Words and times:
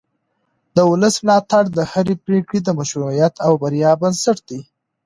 د 0.75 0.77
ولس 0.89 1.15
ملاتړ 1.25 1.63
د 1.77 1.79
هرې 1.91 2.15
پرېکړې 2.25 2.59
د 2.63 2.69
مشروعیت 2.79 3.33
او 3.45 3.51
بریا 3.61 3.91
بنسټ 4.01 4.37
دی 4.49 4.59